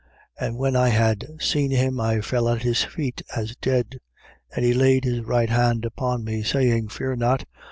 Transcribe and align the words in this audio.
1:17. 0.41 0.47
And 0.47 0.57
when 0.57 0.75
I 0.75 0.89
had 0.89 1.27
seen 1.39 1.69
him, 1.69 1.99
I 1.99 2.21
fell 2.21 2.49
at 2.49 2.63
his 2.63 2.83
feet 2.83 3.21
as 3.37 3.55
dead. 3.57 3.99
And 4.55 4.65
he 4.65 4.73
laid 4.73 5.03
his 5.03 5.19
right 5.21 5.51
hand 5.51 5.85
upon 5.85 6.23
me, 6.23 6.41
saying: 6.41 6.87
Fear 6.87 7.17
not. 7.17 7.45